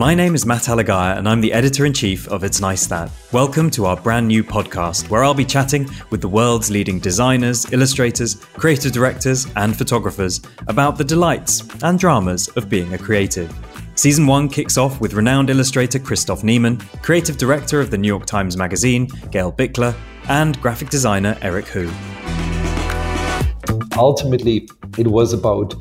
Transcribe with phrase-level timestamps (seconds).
[0.00, 3.10] My name is Matt Alagiah, and I'm the editor in chief of It's Nice That.
[3.32, 7.70] Welcome to our brand new podcast, where I'll be chatting with the world's leading designers,
[7.70, 13.54] illustrators, creative directors, and photographers about the delights and dramas of being a creative.
[13.94, 18.24] Season 1 kicks off with renowned illustrator Christoph Niemann, creative director of the New York
[18.24, 19.94] Times Magazine, Gail Bichler,
[20.30, 21.90] and graphic designer Eric Hu.
[23.98, 25.74] Ultimately, it was about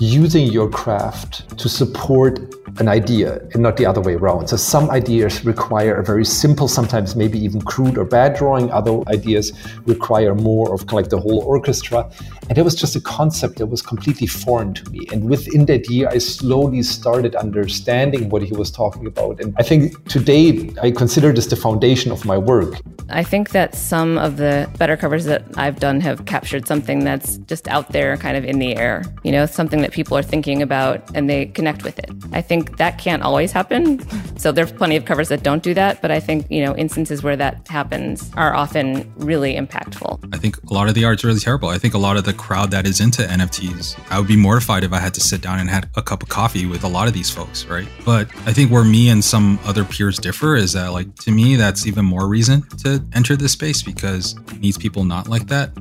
[0.00, 2.40] using your craft to support
[2.78, 4.48] an idea and not the other way around.
[4.48, 8.70] So some ideas require a very simple, sometimes maybe even crude or bad drawing.
[8.70, 9.52] Other ideas
[9.86, 12.10] require more of like the whole orchestra.
[12.48, 15.06] And it was just a concept that was completely foreign to me.
[15.12, 19.40] And within that year, I slowly started understanding what he was talking about.
[19.40, 22.74] And I think today I consider this the foundation of my work.
[23.08, 27.38] I think that some of the better covers that I've done have captured something that's
[27.38, 29.04] just out there, kind of in the air.
[29.22, 32.10] You know, something that people are thinking about and they connect with it.
[32.32, 33.98] I think that can't always happen.
[34.46, 37.20] So there's plenty of covers that don't do that, but I think, you know, instances
[37.20, 40.32] where that happens are often really impactful.
[40.32, 41.68] I think a lot of the art's really terrible.
[41.68, 44.84] I think a lot of the crowd that is into NFTs, I would be mortified
[44.84, 47.08] if I had to sit down and had a cup of coffee with a lot
[47.08, 47.88] of these folks, right?
[48.04, 51.56] But I think where me and some other peers differ is that, like, to me,
[51.56, 55.72] that's even more reason to enter this space because it needs people not like that.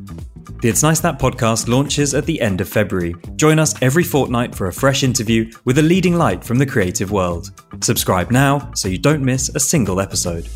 [0.61, 3.13] The It's Nice That podcast launches at the end of February.
[3.35, 7.11] Join us every fortnight for a fresh interview with a leading light from the creative
[7.11, 7.51] world.
[7.81, 10.47] Subscribe now so you don't miss a single episode.